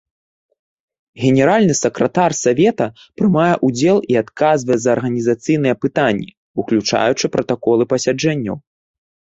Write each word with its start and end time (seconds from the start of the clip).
Генеральны 1.23 1.73
сакратар 1.81 2.31
савета 2.43 2.87
прымае 3.21 3.51
ўдзел 3.69 3.97
і 4.15 4.19
адказвае 4.25 4.77
за 4.87 4.93
арганізацыйныя 4.97 5.75
пытанні, 5.87 6.29
уключаючы 6.63 7.25
пратаколы 7.39 7.83
пасяджэнняў. 7.95 8.57